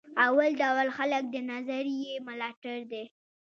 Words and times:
اول 0.25 0.51
ډول 0.61 0.87
خلک 0.97 1.23
د 1.29 1.35
نظریې 1.51 2.13
ملاتړ 2.27 2.77
دي. 2.91 3.03